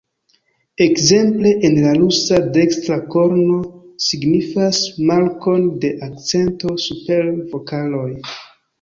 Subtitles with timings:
[0.85, 3.61] Ekzemple en la rusa dekstra korno
[4.07, 8.13] signifas markon de akcento super vokaloj.